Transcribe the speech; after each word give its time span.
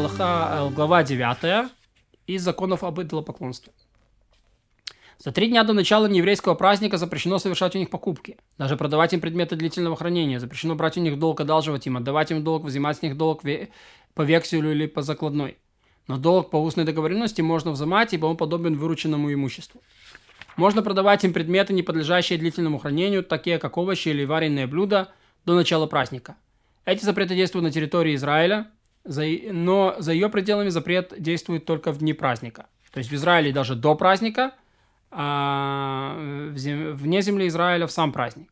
Аллаха, 0.00 0.48
э, 0.52 0.70
глава 0.70 1.02
9 1.02 1.70
из 2.26 2.42
законов 2.42 2.84
об 2.84 3.02
идолопоклонстве. 3.02 3.70
За 5.18 5.30
три 5.30 5.48
дня 5.48 5.62
до 5.62 5.74
начала 5.74 6.06
нееврейского 6.06 6.54
праздника 6.54 6.96
запрещено 6.96 7.38
совершать 7.38 7.76
у 7.76 7.78
них 7.78 7.90
покупки. 7.90 8.38
Даже 8.56 8.78
продавать 8.78 9.12
им 9.12 9.20
предметы 9.20 9.56
длительного 9.56 9.96
хранения. 9.96 10.38
Запрещено 10.40 10.74
брать 10.74 10.96
у 10.96 11.02
них 11.02 11.18
долг, 11.18 11.42
одалживать 11.42 11.86
им, 11.86 11.98
отдавать 11.98 12.30
им 12.30 12.42
долг, 12.42 12.64
взимать 12.64 12.96
с 12.96 13.02
них 13.02 13.18
долг 13.18 13.42
по 14.14 14.22
векселю 14.22 14.72
или 14.72 14.86
по 14.86 15.02
закладной. 15.02 15.58
Но 16.06 16.16
долг 16.16 16.48
по 16.48 16.56
устной 16.56 16.84
договоренности 16.84 17.42
можно 17.42 17.70
взимать, 17.70 18.14
ибо 18.14 18.24
он 18.24 18.38
подобен 18.38 18.78
вырученному 18.78 19.30
имуществу. 19.30 19.82
Можно 20.56 20.80
продавать 20.80 21.24
им 21.24 21.34
предметы, 21.34 21.74
не 21.74 21.82
подлежащие 21.82 22.38
длительному 22.38 22.78
хранению, 22.78 23.22
такие 23.22 23.58
как 23.58 23.76
овощи 23.76 24.08
или 24.08 24.24
вареные 24.24 24.66
блюда, 24.66 25.12
до 25.44 25.54
начала 25.54 25.84
праздника. 25.86 26.36
Эти 26.86 27.04
запреты 27.04 27.34
действуют 27.34 27.64
на 27.64 27.70
территории 27.70 28.14
Израиля, 28.14 28.70
но 29.04 29.96
за 29.98 30.12
ее 30.12 30.28
пределами 30.28 30.68
запрет 30.68 31.14
действует 31.18 31.64
только 31.64 31.92
в 31.92 31.98
дни 31.98 32.12
праздника. 32.12 32.66
То 32.92 32.98
есть 32.98 33.10
в 33.10 33.14
Израиле 33.14 33.52
даже 33.52 33.74
до 33.74 33.94
праздника– 33.94 34.52
а 35.10 36.14
вне 36.16 37.22
земли 37.22 37.48
Израиля 37.48 37.86
в 37.86 37.92
сам 37.92 38.12
праздник. 38.12 38.48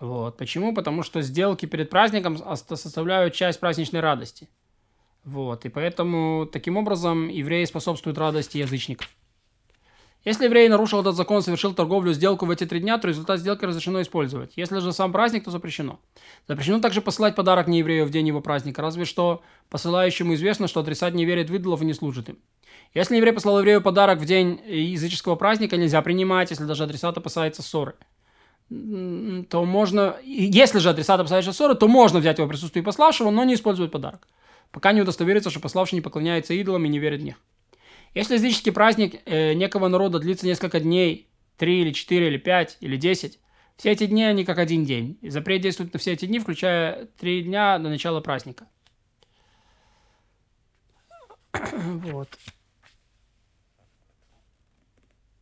Вот. 0.00 0.36
Почему? 0.36 0.74
Потому 0.74 1.02
что 1.02 1.22
сделки 1.22 1.66
перед 1.66 1.90
праздником 1.90 2.38
составляют 2.56 3.34
часть 3.34 3.60
праздничной 3.60 4.00
радости. 4.00 4.48
Вот. 5.24 5.64
И 5.64 5.68
поэтому 5.68 6.46
таким 6.46 6.76
образом 6.76 7.28
евреи 7.28 7.64
способствуют 7.64 8.18
радости 8.18 8.58
язычников. 8.58 9.08
Если 10.24 10.44
еврей 10.44 10.68
нарушил 10.68 11.00
этот 11.00 11.16
закон, 11.16 11.42
совершил 11.42 11.74
торговлю, 11.74 12.14
сделку 12.14 12.46
в 12.46 12.50
эти 12.50 12.64
три 12.64 12.80
дня, 12.80 12.96
то 12.96 13.06
результат 13.06 13.40
сделки 13.40 13.66
разрешено 13.66 14.00
использовать. 14.00 14.52
Если 14.56 14.78
же 14.78 14.92
сам 14.92 15.12
праздник, 15.12 15.44
то 15.44 15.50
запрещено. 15.50 16.00
Запрещено 16.48 16.80
также 16.80 17.02
посылать 17.02 17.34
подарок 17.34 17.68
нееврею 17.68 18.06
в 18.06 18.10
день 18.10 18.28
его 18.28 18.40
праздника, 18.40 18.80
разве 18.80 19.04
что 19.04 19.42
посылающему 19.68 20.34
известно, 20.34 20.66
что 20.66 20.80
адресат 20.80 21.12
не 21.12 21.26
верит 21.26 21.50
в 21.50 21.54
идолов 21.54 21.82
и 21.82 21.84
не 21.84 21.92
служит 21.92 22.30
им. 22.30 22.38
Если 22.94 23.16
еврей 23.16 23.32
послал 23.32 23.58
еврею 23.58 23.82
подарок 23.82 24.18
в 24.18 24.24
день 24.24 24.60
языческого 24.66 25.34
праздника, 25.34 25.76
нельзя 25.76 26.00
принимать, 26.00 26.50
если 26.50 26.64
даже 26.64 26.84
адресат 26.84 27.18
опасается 27.18 27.62
ссоры. 27.62 27.94
То 28.70 29.64
можно, 29.66 30.16
если 30.24 30.78
же 30.78 30.88
адресат 30.88 31.20
опасается 31.20 31.52
ссоры, 31.52 31.74
то 31.74 31.86
можно 31.86 32.20
взять 32.20 32.38
его 32.38 32.48
присутствие 32.48 32.82
пославшего, 32.82 33.30
но 33.30 33.44
не 33.44 33.54
использовать 33.54 33.92
подарок. 33.92 34.26
Пока 34.70 34.92
не 34.92 35.02
удостоверится, 35.02 35.50
что 35.50 35.60
пославший 35.60 35.96
не 35.96 36.00
поклоняется 36.00 36.54
идолам 36.54 36.84
и 36.86 36.88
не 36.88 36.98
верит 36.98 37.20
в 37.20 37.24
них. 37.24 37.36
Если 38.14 38.34
языческий 38.34 38.72
праздник 38.72 39.20
э, 39.26 39.54
некого 39.54 39.88
народа 39.88 40.20
длится 40.20 40.46
несколько 40.46 40.78
дней, 40.78 41.28
три 41.56 41.82
или 41.82 41.92
четыре 41.92 42.28
или 42.28 42.38
пять 42.38 42.76
или 42.80 42.96
десять, 42.96 43.40
все 43.76 43.90
эти 43.90 44.06
дни 44.06 44.22
они 44.22 44.44
как 44.44 44.58
один 44.58 44.84
день. 44.84 45.18
И 45.20 45.30
запрет 45.30 45.60
действует 45.60 45.92
на 45.92 45.98
все 45.98 46.12
эти 46.12 46.26
дни, 46.26 46.38
включая 46.38 47.06
три 47.18 47.42
дня 47.42 47.78
до 47.78 47.88
начала 47.88 48.20
праздника. 48.20 48.68
вот. 51.52 52.28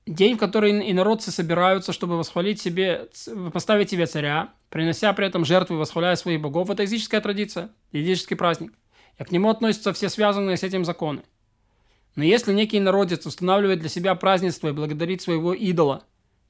День, 0.06 0.36
в 0.36 0.38
который 0.38 0.90
инородцы 0.90 1.30
собираются, 1.30 1.92
чтобы 1.92 2.18
восхвалить 2.18 2.60
себе, 2.60 3.08
поставить 3.52 3.90
себе 3.90 4.06
царя, 4.06 4.52
принося 4.68 5.12
при 5.12 5.26
этом 5.26 5.44
жертвы 5.44 5.78
восхваляя 5.78 6.16
своих 6.16 6.40
богов, 6.40 6.70
это 6.70 6.82
языческая 6.82 7.20
традиция, 7.20 7.70
языческий 7.92 8.36
праздник. 8.36 8.72
И 9.18 9.24
к 9.24 9.30
нему 9.30 9.50
относятся 9.50 9.92
все 9.92 10.08
связанные 10.08 10.56
с 10.56 10.62
этим 10.64 10.84
законы. 10.84 11.22
Но 12.14 12.24
если 12.24 12.52
некий 12.52 12.80
народец 12.80 13.24
устанавливает 13.26 13.80
для 13.80 13.88
себя 13.88 14.14
празднество 14.14 14.68
и 14.68 14.72
благодарит 14.72 15.22
своего 15.22 15.54
идола, 15.54 16.04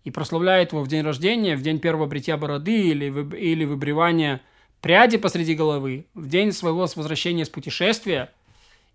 и 0.05 0.11
прославляет 0.11 0.73
его 0.73 0.83
в 0.83 0.89
день 0.89 1.03
рождения, 1.03 1.57
в 1.57 1.63
день 1.63 1.79
первого 1.79 2.07
бритья 2.07 2.37
бороды 2.37 2.89
или, 2.89 3.09
вы, 3.09 3.39
или 3.39 3.65
выбривания 3.65 4.41
пряди 4.81 5.17
посреди 5.17 5.55
головы, 5.55 6.07
в 6.15 6.29
день 6.29 6.53
своего 6.53 6.81
возвращения 6.81 7.45
с 7.45 7.49
путешествия, 7.49 8.33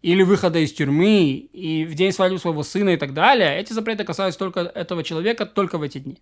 или 0.02 0.22
выхода 0.22 0.60
из 0.60 0.74
тюрьмы, 0.74 1.32
и 1.32 1.86
в 1.86 1.96
день 1.96 2.12
свадьбы 2.12 2.40
своего 2.40 2.64
сына 2.64 2.90
и 2.92 2.98
так 2.98 3.14
далее, 3.14 3.58
эти 3.58 3.74
запреты 3.74 4.04
касаются 4.04 4.38
только 4.38 4.60
этого 4.60 5.04
человека 5.04 5.46
только 5.46 5.78
в 5.78 5.82
эти 5.82 6.00
дни. 6.00 6.18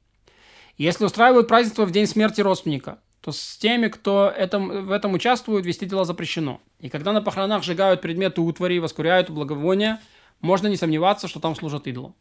Если 0.77 1.05
устраивают 1.05 1.47
празднество 1.47 1.85
в 1.85 1.91
день 1.91 2.05
смерти 2.05 2.41
родственника, 2.41 2.99
то 3.21 3.31
с 3.31 3.57
теми, 3.57 3.87
кто 3.87 4.31
этом, 4.35 4.85
в 4.85 4.91
этом 4.91 5.13
участвует, 5.13 5.65
вести 5.65 5.85
дела 5.85 6.05
запрещено. 6.05 6.61
И 6.79 6.89
когда 6.89 7.11
на 7.11 7.21
похоронах 7.21 7.63
сжигают 7.63 8.01
предметы 8.01 8.41
утвари 8.41 8.77
воскуряют 8.77 9.29
благовония, 9.29 9.99
можно 10.41 10.67
не 10.67 10.77
сомневаться, 10.77 11.27
что 11.27 11.39
там 11.39 11.55
служат 11.55 11.87
идолам. 11.87 12.15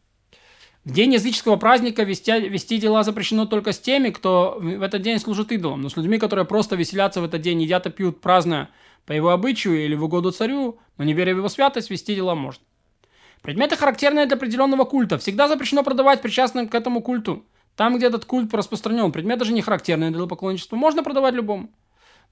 В 0.85 0.91
день 0.91 1.13
языческого 1.13 1.55
праздника 1.55 2.03
вести, 2.03 2.31
вести 2.47 2.77
дела 2.77 3.03
запрещено 3.03 3.47
только 3.47 3.71
с 3.71 3.79
теми, 3.79 4.11
кто 4.11 4.57
в 4.59 4.83
этот 4.83 5.01
день 5.01 5.17
служит 5.17 5.51
идолам. 5.51 5.81
Но 5.81 5.89
с 5.89 5.97
людьми, 5.97 6.19
которые 6.19 6.45
просто 6.45 6.75
веселятся 6.75 7.21
в 7.21 7.25
этот 7.25 7.41
день, 7.41 7.61
едят 7.63 7.87
и 7.87 7.89
пьют, 7.89 8.21
празднуя 8.21 8.69
по 9.07 9.11
его 9.11 9.31
обычаю 9.31 9.83
или 9.83 9.95
в 9.95 10.03
угоду 10.03 10.31
царю, 10.31 10.77
но 10.97 11.03
не 11.03 11.13
веря 11.13 11.33
в 11.33 11.37
его 11.37 11.49
святость, 11.49 11.89
вести 11.89 12.15
дела 12.15 12.35
можно. 12.35 12.63
Предметы, 13.41 13.75
характерные 13.75 14.27
для 14.27 14.37
определенного 14.37 14.85
культа, 14.85 15.17
всегда 15.17 15.47
запрещено 15.47 15.83
продавать 15.83 16.21
причастным 16.21 16.67
к 16.67 16.75
этому 16.75 17.01
культу. 17.01 17.45
Там, 17.75 17.97
где 17.97 18.07
этот 18.07 18.25
культ 18.25 18.53
распространен, 18.53 19.11
предметы 19.11 19.45
же 19.45 19.53
не 19.53 19.61
характерные 19.61 20.11
для 20.11 20.25
поклонничества, 20.27 20.75
можно 20.75 21.03
продавать 21.03 21.33
любому. 21.33 21.69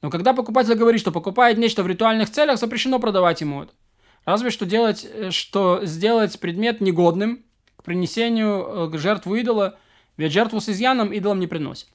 Но 0.01 0.09
когда 0.09 0.33
покупатель 0.33 0.75
говорит, 0.75 1.01
что 1.01 1.11
покупает 1.11 1.57
нечто 1.57 1.83
в 1.83 1.87
ритуальных 1.87 2.29
целях, 2.29 2.59
запрещено 2.59 2.99
продавать 2.99 3.41
ему 3.41 3.63
это. 3.63 3.73
Разве 4.25 4.51
что 4.51 4.65
делать, 4.65 5.05
э, 5.09 5.31
что 5.31 5.85
сделать 5.85 6.39
предмет 6.39 6.81
негодным 6.81 7.43
к 7.75 7.83
принесению 7.83 8.89
к 8.89 8.95
э, 8.95 8.97
жертву 8.97 9.35
идола, 9.35 9.77
ведь 10.17 10.31
жертву 10.31 10.61
с 10.61 10.69
изъяном 10.69 11.11
идолам 11.11 11.39
не 11.39 11.47
приносит. 11.47 11.89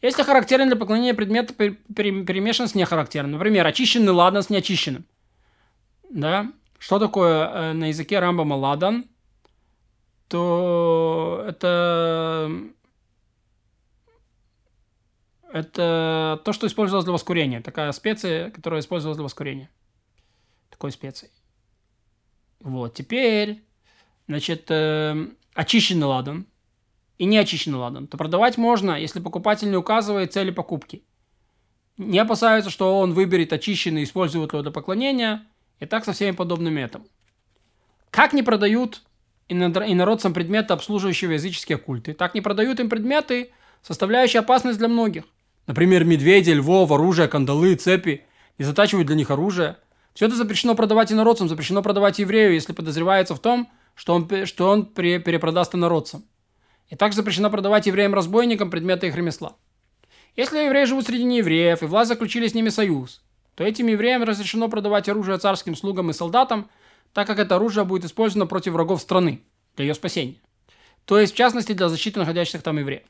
Если 0.00 0.24
характерен 0.24 0.66
для 0.66 0.76
поклонения 0.76 1.14
предмет 1.14 1.56
перемешан 1.56 2.66
с 2.66 2.74
нехарактерным, 2.74 3.32
например, 3.32 3.64
очищенный 3.66 4.12
ладан 4.12 4.42
с 4.42 4.50
неочищенным. 4.50 5.04
Да? 6.10 6.52
Что 6.78 6.98
такое 6.98 7.46
э, 7.46 7.72
на 7.72 7.88
языке 7.88 8.18
Рамбама 8.18 8.54
ладан? 8.54 9.06
То 10.28 11.44
это 11.46 12.50
это 15.52 16.40
то, 16.44 16.52
что 16.52 16.66
использовалось 16.66 17.04
для 17.04 17.12
воскурения. 17.12 17.60
Такая 17.60 17.92
специя, 17.92 18.50
которая 18.50 18.80
использовалась 18.80 19.18
для 19.18 19.24
воскурения. 19.24 19.70
Такой 20.70 20.90
специей. 20.90 21.30
Вот, 22.62 22.94
теперь, 22.94 23.62
значит, 24.28 24.66
э, 24.70 25.26
очищенный 25.54 26.06
ладан 26.06 26.46
и 27.18 27.24
не 27.24 27.36
очищенный 27.38 27.78
ладан, 27.78 28.06
то 28.06 28.16
продавать 28.16 28.56
можно, 28.56 28.92
если 28.92 29.20
покупатель 29.20 29.68
не 29.68 29.76
указывает 29.76 30.32
цели 30.32 30.50
покупки. 30.52 31.02
Не 31.98 32.20
опасаются, 32.20 32.70
что 32.70 32.98
он 32.98 33.14
выберет 33.14 33.52
очищенный 33.52 34.04
использует 34.04 34.52
его 34.52 34.62
для 34.62 34.70
поклонения, 34.70 35.44
и 35.80 35.86
так 35.86 36.04
со 36.04 36.12
всеми 36.12 36.36
подобными 36.36 36.80
этому. 36.80 37.04
Как 38.10 38.32
не 38.32 38.42
продают 38.42 39.02
инородцам 39.48 40.32
предметы, 40.32 40.72
обслуживающие 40.72 41.32
языческие 41.32 41.78
культы, 41.78 42.14
так 42.14 42.34
не 42.34 42.40
продают 42.40 42.78
им 42.78 42.88
предметы, 42.88 43.50
составляющие 43.82 44.38
опасность 44.40 44.78
для 44.78 44.88
многих. 44.88 45.24
Например, 45.66 46.04
медведи, 46.04 46.50
львов, 46.50 46.92
оружие, 46.92 47.26
кандалы, 47.26 47.74
цепи. 47.74 48.22
Не 48.58 48.64
затачивают 48.64 49.08
для 49.08 49.16
них 49.16 49.32
оружие– 49.32 49.78
все 50.14 50.26
это 50.26 50.36
запрещено 50.36 50.74
продавать 50.74 51.12
инородцам, 51.12 51.48
запрещено 51.48 51.82
продавать 51.82 52.18
еврею, 52.18 52.54
если 52.54 52.72
подозревается 52.72 53.34
в 53.34 53.40
том, 53.40 53.70
что 53.94 54.14
он, 54.14 54.28
что 54.46 54.68
он 54.68 54.86
перепродаст 54.86 55.74
инородцам. 55.74 56.24
И 56.88 56.96
также 56.96 57.16
запрещено 57.16 57.50
продавать 57.50 57.86
евреям-разбойникам 57.86 58.70
предметы 58.70 59.06
их 59.06 59.16
ремесла. 59.16 59.56
Если 60.36 60.58
евреи 60.58 60.84
живут 60.84 61.06
среди 61.06 61.24
неевреев, 61.24 61.82
и 61.82 61.86
власть 61.86 62.08
заключили 62.08 62.48
с 62.48 62.54
ними 62.54 62.68
союз, 62.68 63.22
то 63.54 63.64
этим 63.64 63.86
евреям 63.86 64.22
разрешено 64.22 64.68
продавать 64.68 65.08
оружие 65.08 65.38
царским 65.38 65.76
слугам 65.76 66.10
и 66.10 66.14
солдатам, 66.14 66.70
так 67.12 67.26
как 67.26 67.38
это 67.38 67.56
оружие 67.56 67.84
будет 67.84 68.04
использовано 68.04 68.46
против 68.46 68.72
врагов 68.72 69.02
страны, 69.02 69.42
для 69.76 69.86
ее 69.86 69.94
спасения. 69.94 70.36
То 71.04 71.18
есть, 71.18 71.34
в 71.34 71.36
частности, 71.36 71.72
для 71.72 71.88
защиты 71.88 72.18
находящихся 72.18 72.62
там 72.62 72.78
евреев. 72.78 73.02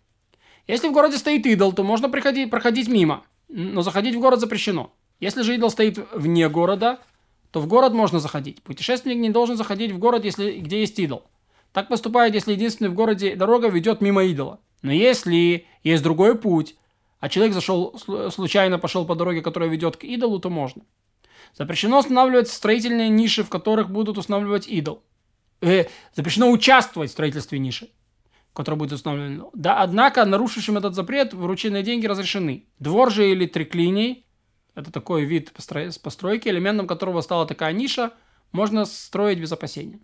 Если 0.67 0.89
в 0.89 0.93
городе 0.93 1.19
стоит 1.19 1.47
идол, 1.47 1.73
то 1.73 1.83
можно 1.83 2.09
приходить, 2.09 2.51
проходить 2.51 2.89
мимо, 2.89 3.25
но 3.49 3.83
заходить 3.83 4.15
в 4.15 4.21
город 4.21 4.41
запрещено. 4.41 4.93
Если 5.23 5.43
же 5.43 5.55
идол 5.55 5.71
стоит 5.71 6.01
вне 6.13 6.49
города, 6.49 6.99
то 7.53 7.61
в 7.61 7.69
город 7.69 7.93
можно 7.93 8.19
заходить. 8.19 8.61
Путешественник 8.65 9.19
не 9.19 9.31
должен 9.31 9.57
заходить 9.57 9.93
в 9.93 9.99
город, 9.99 10.25
если, 10.25 10.59
где 10.59 10.81
есть 10.81 10.99
идол. 10.99 11.23
Так 11.73 11.87
поступает, 11.87 12.35
если 12.35 12.55
единственный 12.55 12.89
в 12.89 12.95
городе 12.95 13.37
дорога 13.37 13.69
ведет 13.69 14.01
мимо 14.01 14.25
идола. 14.25 14.59
Но 14.83 14.91
если 14.91 15.65
есть 15.85 16.03
другой 16.03 16.37
путь, 16.37 16.75
а 17.21 17.29
человек 17.29 17.55
зашел, 17.55 17.97
случайно 18.33 18.81
пошел 18.81 19.07
по 19.07 19.15
дороге, 19.15 19.43
которая 19.43 19.71
ведет 19.71 19.97
к 19.97 20.03
идолу, 20.03 20.41
то 20.41 20.51
можно. 20.51 20.83
Запрещено 21.55 22.01
устанавливать 22.01 22.49
строительные 22.49 23.09
ниши, 23.09 23.45
в 23.45 23.49
которых 23.49 23.91
будут 23.91 24.19
устанавливать 24.19 24.67
идол. 24.67 25.05
Э, 25.61 25.85
запрещено 26.17 26.51
участвовать 26.51 27.11
в 27.11 27.13
строительстве 27.13 27.61
ниши, 27.61 27.91
которая 28.55 28.77
будет 28.77 28.95
установлена. 28.95 29.45
Да, 29.55 29.83
однако 29.83 30.25
нарушившим 30.25 30.79
этот 30.79 30.97
запрет 30.97 31.33
врученные 31.33 31.85
деньги 31.85 32.07
разрешены. 32.07 32.67
Двор 32.81 33.13
же 33.13 33.31
или 33.31 33.47
триклиний 33.47 34.27
это 34.75 34.91
такой 34.91 35.25
вид 35.25 35.53
постройки, 36.03 36.49
элементом 36.49 36.87
которого 36.87 37.21
стала 37.21 37.47
такая 37.47 37.73
ниша, 37.73 38.13
можно 38.53 38.85
строить 38.85 39.41
без 39.41 39.53
опасения. 39.53 40.01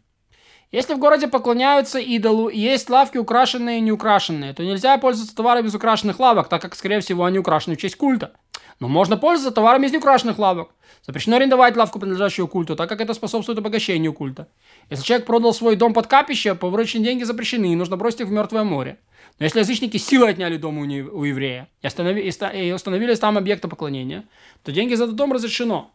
Если 0.71 0.93
в 0.93 0.99
городе 0.99 1.29
поклоняются 1.29 1.99
идолу 1.99 2.49
и 2.49 2.59
есть 2.59 2.91
лавки 2.91 3.17
украшенные 3.17 3.79
и 3.79 3.81
неукрашенные, 3.81 4.53
то 4.53 4.63
нельзя 4.63 4.99
пользоваться 4.99 5.35
товаром 5.35 5.65
без 5.65 5.75
украшенных 5.75 6.21
лавок, 6.21 6.49
так 6.49 6.61
как, 6.61 6.75
скорее 6.75 7.01
всего, 7.01 7.25
они 7.25 7.39
украшены 7.39 7.77
в 7.77 7.81
честь 7.81 7.97
культа. 7.97 8.33
Но 8.81 8.89
можно 8.89 9.17
пользоваться 9.17 9.55
товарами 9.55 9.87
из 9.87 9.93
неукрашенных 9.93 10.39
лавок. 10.39 10.71
Запрещено 11.03 11.37
арендовать 11.37 11.77
лавку, 11.77 11.99
принадлежащую 11.99 12.49
культу, 12.49 12.77
так 12.77 12.89
как 12.89 13.01
это 13.01 13.15
способствует 13.15 13.59
обогащению 13.59 14.13
культа. 14.13 14.49
Если 14.91 15.05
человек 15.05 15.27
продал 15.27 15.53
свой 15.53 15.77
дом 15.77 15.95
под 15.95 16.07
капище, 16.07 16.55
повырученные 16.55 17.05
деньги 17.05 17.25
запрещены, 17.25 17.73
и 17.73 17.77
нужно 17.77 17.97
бросить 17.97 18.21
их 18.21 18.29
в 18.29 18.31
мертвое 18.31 18.65
море. 18.65 18.99
Но 19.39 19.45
если 19.45 19.61
язычники 19.61 19.97
силой 19.97 20.31
отняли 20.31 20.57
дом 20.57 20.79
у, 20.79 20.85
не, 20.85 21.03
у 21.03 21.25
еврея 21.25 21.69
и, 21.83 21.87
останови, 21.87 22.21
и, 22.23 22.67
и 22.69 22.73
установили 22.73 23.15
там 23.15 23.39
объекты 23.39 23.69
поклонения, 23.69 24.25
то 24.63 24.73
деньги 24.73 24.95
за 24.95 25.05
этот 25.05 25.17
дом 25.17 25.33
разрешено. 25.33 25.91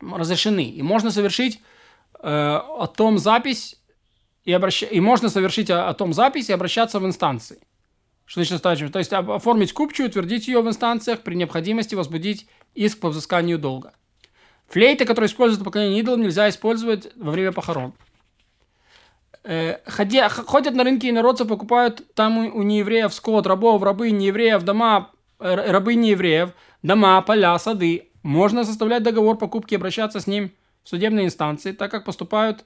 Разрешены. 0.00 0.64
И 0.64 0.82
можно 0.82 1.10
совершить 1.10 1.60
э, 2.20 2.28
о 2.28 2.86
том 2.86 3.18
запись 3.18 3.80
и, 4.44 4.52
обращ... 4.52 4.82
и 4.82 5.00
можно 5.00 5.28
совершить 5.28 5.70
о, 5.70 5.88
о 5.88 5.94
том 5.94 6.12
запись 6.12 6.50
и 6.50 6.52
обращаться 6.52 7.00
в 7.00 7.06
инстанции. 7.06 7.58
Что 8.26 8.40
значит 8.40 8.58
стачивать? 8.58 8.92
То 8.92 8.98
есть 8.98 9.12
оформить 9.12 9.72
купчую, 9.72 10.08
утвердить 10.08 10.48
ее 10.48 10.60
в 10.60 10.68
инстанциях, 10.68 11.20
при 11.20 11.34
необходимости 11.36 11.94
возбудить 11.94 12.46
иск 12.74 12.98
по 12.98 13.08
взысканию 13.08 13.58
долга. 13.58 13.94
Флейты, 14.68 15.04
которые 15.04 15.28
используют 15.28 15.64
поклонение 15.64 16.00
идолам, 16.00 16.22
нельзя 16.22 16.48
использовать 16.48 17.08
во 17.16 17.30
время 17.30 17.52
похорон. 17.52 17.94
Э, 19.44 19.78
ходя, 19.86 20.28
ходят 20.28 20.74
на 20.74 20.82
рынки 20.82 21.08
инородцы, 21.08 21.44
покупают 21.44 22.02
там 22.14 22.38
у, 22.38 22.58
у 22.58 22.62
неевреев 22.64 23.14
скот, 23.14 23.46
рабов, 23.46 23.80
рабы, 23.82 24.10
неевреев, 24.10 24.64
дома, 24.64 25.12
э, 25.38 25.70
рабы 25.70 25.94
неевреев, 25.94 26.50
дома, 26.82 27.22
поля, 27.22 27.56
сады. 27.60 28.10
Можно 28.24 28.64
составлять 28.64 29.04
договор 29.04 29.38
покупки 29.38 29.74
и 29.74 29.76
обращаться 29.76 30.18
с 30.18 30.26
ним 30.26 30.50
в 30.82 30.88
судебные 30.88 31.26
инстанции, 31.26 31.70
так 31.70 31.92
как 31.92 32.04
поступают, 32.04 32.64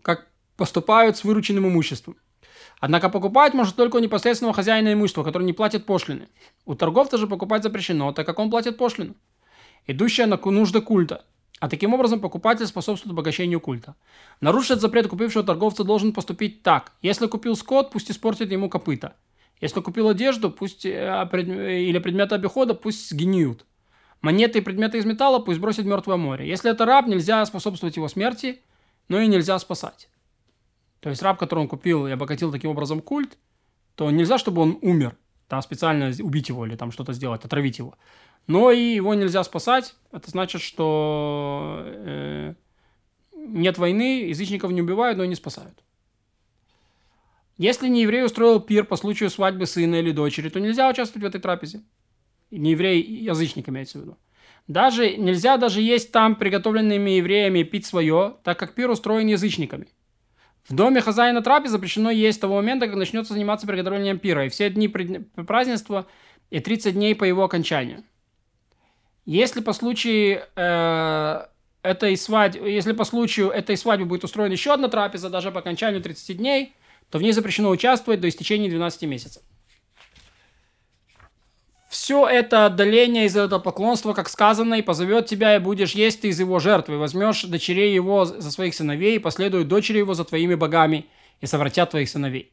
как 0.00 0.26
поступают 0.56 1.18
с 1.18 1.24
вырученным 1.24 1.68
имуществом. 1.68 2.16
Однако 2.80 3.08
покупать 3.08 3.54
может 3.54 3.76
только 3.76 3.96
у 3.96 3.98
непосредственного 4.00 4.54
хозяина 4.54 4.92
имущества, 4.92 5.24
который 5.24 5.44
не 5.44 5.52
платит 5.52 5.86
пошлины. 5.86 6.28
У 6.64 6.74
торговца 6.74 7.18
же 7.18 7.26
покупать 7.26 7.62
запрещено, 7.62 8.12
так 8.12 8.26
как 8.26 8.38
он 8.38 8.50
платит 8.50 8.76
пошлину, 8.76 9.14
идущая 9.86 10.26
на 10.26 10.36
нужды 10.36 10.80
культа. 10.80 11.24
А 11.60 11.68
таким 11.68 11.94
образом 11.94 12.20
покупатель 12.20 12.66
способствует 12.66 13.12
обогащению 13.12 13.60
культа. 13.60 13.94
Нарушить 14.40 14.80
запрет 14.80 15.06
купившего 15.06 15.44
торговца 15.44 15.84
должен 15.84 16.12
поступить 16.12 16.64
так. 16.64 16.92
Если 17.02 17.28
купил 17.28 17.54
скот, 17.54 17.92
пусть 17.92 18.10
испортит 18.10 18.50
ему 18.50 18.68
копыта. 18.68 19.14
Если 19.60 19.80
купил 19.80 20.08
одежду 20.08 20.50
пусть, 20.50 20.84
э, 20.84 21.28
или 21.30 21.98
предметы 22.00 22.34
обихода, 22.34 22.74
пусть 22.74 23.10
сгниют. 23.10 23.64
Монеты 24.22 24.58
и 24.58 24.62
предметы 24.62 24.98
из 24.98 25.04
металла 25.04 25.38
пусть 25.38 25.60
бросит 25.60 25.84
в 25.84 25.88
мертвое 25.88 26.16
море. 26.16 26.48
Если 26.48 26.68
это 26.68 26.84
раб, 26.84 27.06
нельзя 27.06 27.46
способствовать 27.46 27.94
его 27.94 28.08
смерти, 28.08 28.60
но 29.08 29.20
и 29.20 29.28
нельзя 29.28 29.56
спасать. 29.60 30.08
То 31.02 31.10
есть 31.10 31.20
раб, 31.20 31.36
который 31.36 31.58
он 31.58 31.68
купил 31.68 32.06
и 32.06 32.12
обогатил 32.12 32.52
таким 32.52 32.70
образом 32.70 33.02
культ, 33.02 33.36
то 33.96 34.08
нельзя, 34.12 34.38
чтобы 34.38 34.62
он 34.62 34.78
умер, 34.82 35.16
там 35.48 35.60
специально 35.60 36.12
убить 36.20 36.48
его 36.48 36.64
или 36.64 36.76
там 36.76 36.92
что-то 36.92 37.12
сделать, 37.12 37.44
отравить 37.44 37.78
его. 37.78 37.96
Но 38.46 38.70
и 38.70 38.94
его 38.94 39.12
нельзя 39.14 39.42
спасать. 39.42 39.96
Это 40.12 40.30
значит, 40.30 40.62
что 40.62 41.82
э, 41.84 42.54
нет 43.34 43.78
войны, 43.78 44.28
язычников 44.28 44.70
не 44.70 44.80
убивают, 44.80 45.18
но 45.18 45.24
и 45.24 45.28
не 45.28 45.34
спасают. 45.34 45.76
Если 47.58 47.88
не 47.88 48.02
еврей 48.02 48.24
устроил 48.24 48.60
пир 48.60 48.84
по 48.84 48.94
случаю 48.94 49.28
свадьбы 49.28 49.66
сына 49.66 49.96
или 49.96 50.12
дочери, 50.12 50.50
то 50.50 50.60
нельзя 50.60 50.88
участвовать 50.88 51.24
в 51.24 51.28
этой 51.28 51.40
трапезе. 51.40 51.82
Не 52.52 52.70
еврей, 52.70 53.02
язычник 53.02 53.68
имеется 53.68 53.98
в 53.98 54.02
виду. 54.02 54.18
Даже, 54.68 55.16
нельзя 55.16 55.56
даже 55.56 55.80
есть 55.80 56.12
там 56.12 56.36
приготовленными 56.36 57.10
евреями 57.10 57.64
пить 57.64 57.86
свое, 57.86 58.36
так 58.44 58.56
как 58.56 58.76
пир 58.76 58.88
устроен 58.88 59.26
язычниками– 59.26 59.88
в 60.68 60.74
доме 60.74 61.00
хозяина 61.00 61.42
трапезы 61.42 61.72
запрещено 61.72 62.10
есть 62.10 62.38
с 62.38 62.40
того 62.40 62.56
момента, 62.56 62.86
как 62.86 62.96
начнется 62.96 63.34
заниматься 63.34 63.66
приготовлением 63.66 64.18
пира, 64.18 64.46
и 64.46 64.48
все 64.48 64.70
дни 64.70 64.88
празднества 64.88 66.06
и 66.50 66.60
30 66.60 66.94
дней 66.94 67.14
по 67.14 67.24
его 67.24 67.44
окончанию. 67.44 68.04
Если 69.24 69.60
по 69.60 69.72
случаю 69.72 70.42
э, 70.56 71.46
этой 71.82 72.16
свадьбы, 72.16 72.68
если 72.68 72.92
по 72.92 73.04
случаю 73.04 73.50
этой 73.50 73.76
свадьбы 73.76 74.06
будет 74.06 74.24
устроена 74.24 74.52
еще 74.52 74.72
одна 74.72 74.88
трапеза, 74.88 75.30
даже 75.30 75.50
по 75.50 75.60
окончанию 75.60 76.02
30 76.02 76.36
дней, 76.36 76.74
то 77.10 77.18
в 77.18 77.22
ней 77.22 77.32
запрещено 77.32 77.70
участвовать 77.70 78.20
до 78.20 78.28
истечения 78.28 78.68
12 78.68 79.02
месяцев 79.02 79.42
все 82.12 82.28
это 82.28 82.66
отдаление 82.66 83.24
из 83.24 83.38
этого 83.38 83.58
поклонства, 83.58 84.12
как 84.12 84.28
сказано, 84.28 84.74
и 84.74 84.82
позовет 84.82 85.24
тебя, 85.24 85.56
и 85.56 85.58
будешь 85.58 85.92
есть 85.92 86.20
ты 86.20 86.28
из 86.28 86.38
его 86.38 86.58
жертвы, 86.58 86.98
возьмешь 86.98 87.44
дочерей 87.44 87.94
его 87.94 88.26
за 88.26 88.50
своих 88.50 88.74
сыновей, 88.74 89.16
и 89.16 89.18
последуют 89.18 89.68
дочери 89.68 89.96
его 89.96 90.12
за 90.12 90.24
твоими 90.24 90.54
богами, 90.54 91.06
и 91.40 91.46
совратят 91.46 91.88
твоих 91.92 92.10
сыновей. 92.10 92.52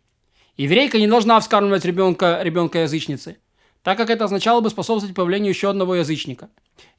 Еврейка 0.55 0.97
не 0.97 1.07
должна 1.07 1.37
вскармливать 1.41 1.83
ребенка, 1.83 2.39
ребенка 2.41 2.83
язычницы, 2.83 3.35
так 3.83 3.97
как 3.97 4.09
это 4.09 4.23
означало 4.23 4.61
бы 4.61 4.69
способствовать 4.69 5.13
появлению 5.13 5.49
еще 5.49 5.69
одного 5.69 5.95
язычника, 5.95 6.47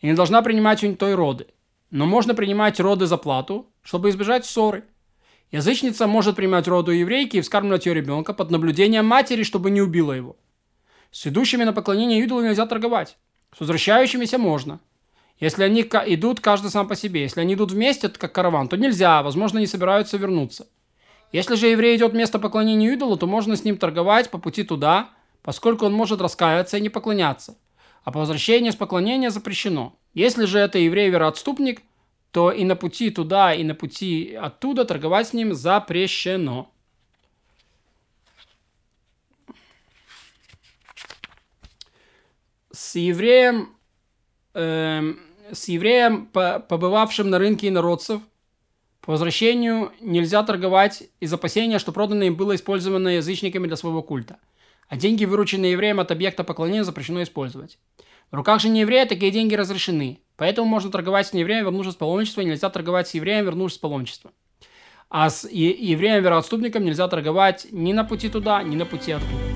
и 0.03 0.09
не 0.09 0.13
должна 0.13 0.43
принимать 0.43 0.85
у 0.85 0.95
той 0.95 1.15
роды. 1.15 1.47
Но 1.91 2.05
можно 2.05 2.35
принимать 2.35 2.79
роды 2.79 3.07
за 3.07 3.17
плату, 3.17 3.71
чтобы 3.81 4.11
избежать 4.11 4.45
ссоры. 4.45 4.85
Язычница 5.51 6.07
может 6.07 6.37
принимать 6.37 6.69
роду 6.69 6.93
еврейки 6.93 7.39
и 7.39 7.41
вскармливать 7.41 7.87
ее 7.87 7.95
ребенка 7.95 8.35
под 8.35 8.51
наблюдением 8.51 9.07
матери, 9.07 9.45
чтобы 9.45 9.71
не 9.71 9.81
убила 9.81 10.13
его. 10.13 10.37
С 11.11 11.27
идущими 11.27 11.65
на 11.65 11.73
поклонение 11.73 12.23
идолу 12.23 12.43
нельзя 12.43 12.67
торговать. 12.67 13.17
С 13.57 13.61
возвращающимися 13.61 14.39
можно. 14.39 14.81
Если 15.41 15.65
они 15.65 15.83
идут 15.83 16.41
каждый 16.41 16.71
сам 16.71 16.87
по 16.87 16.95
себе, 16.95 17.23
если 17.23 17.41
они 17.41 17.55
идут 17.55 17.73
вместе, 17.73 18.09
как 18.09 18.33
караван, 18.33 18.69
то 18.69 18.77
нельзя, 18.77 19.23
возможно, 19.23 19.59
не 19.59 19.67
собираются 19.67 20.19
вернуться. 20.19 20.69
Если 21.33 21.55
же 21.55 21.69
еврей 21.69 21.97
идет 21.97 22.13
вместо 22.13 22.39
поклонения 22.39 22.93
идолу, 22.93 23.17
то 23.17 23.27
можно 23.27 23.57
с 23.57 23.65
ним 23.65 23.77
торговать 23.77 24.31
по 24.31 24.39
пути 24.39 24.65
туда, 24.65 25.11
поскольку 25.43 25.87
он 25.87 25.93
может 25.93 26.21
раскаиваться 26.21 26.77
и 26.77 26.81
не 26.81 26.91
поклоняться. 26.91 27.57
А 28.05 28.13
по 28.13 28.21
возвращении 28.21 28.71
с 28.71 28.77
поклонения 28.77 29.31
запрещено. 29.31 29.97
Если 30.15 30.45
же 30.45 30.59
это 30.59 30.79
еврей-вероотступник, 30.79 31.83
то 32.31 32.51
и 32.51 32.65
на 32.65 32.77
пути 32.77 33.11
туда, 33.11 33.55
и 33.55 33.65
на 33.65 33.75
пути 33.75 34.35
оттуда 34.35 34.85
торговать 34.85 35.29
с 35.29 35.33
ним 35.33 35.55
запрещено. 35.55 36.71
С 42.73 42.97
евреем, 42.97 43.75
э, 44.55 45.15
с 45.53 45.69
евреем, 45.69 46.27
побывавшим 46.27 47.31
на 47.31 47.39
рынке 47.39 47.69
инородцев, 47.69 48.21
по 49.01 49.13
возвращению 49.13 49.93
нельзя 50.01 50.43
торговать 50.43 51.05
из 51.21 51.33
опасения, 51.33 51.79
что 51.79 51.93
проданное 51.93 52.29
им 52.29 52.37
было 52.37 52.55
использовано 52.55 53.09
язычниками 53.09 53.67
для 53.67 53.77
своего 53.77 54.03
культа. 54.03 54.39
А 54.89 54.97
деньги, 54.97 55.25
вырученные 55.25 55.73
евреем 55.73 56.01
от 56.01 56.11
объекта 56.11 56.45
поклонения, 56.45 56.85
запрещено 56.85 57.23
использовать. 57.23 57.79
В 58.31 58.37
руках 58.37 58.61
же 58.61 58.69
нееврея 58.69 59.07
такие 59.07 59.33
деньги 59.33 59.55
разрешены. 59.55 60.21
Поэтому 60.37 60.69
можно 60.69 60.91
торговать 60.91 61.27
с 61.27 61.33
неевреем, 61.33 61.65
вернувшись 61.65 61.95
с 61.95 61.97
паломничества, 61.97 62.43
и 62.43 62.45
нельзя 62.45 62.71
торговать 62.71 63.09
с 63.09 63.15
евреем, 63.15 63.45
вернувшись 63.45 63.77
с 63.77 63.81
паломничества. 63.81 64.33
А 65.09 65.29
с 65.29 65.49
евреем-вероотступником 65.51 66.85
нельзя 66.85 67.09
торговать 67.09 67.67
ни 67.73 67.93
на 67.93 68.05
пути 68.05 68.29
туда, 68.29 68.63
ни 68.63 68.77
на 68.77 68.87
пути 68.87 69.13
оттуда. 69.13 69.50